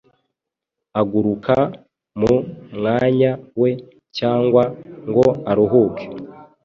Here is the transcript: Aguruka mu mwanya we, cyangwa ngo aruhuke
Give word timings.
Aguruka 1.01 1.55
mu 2.19 2.33
mwanya 2.75 3.31
we, 3.59 3.71
cyangwa 4.17 4.63
ngo 5.07 5.27
aruhuke 5.49 6.05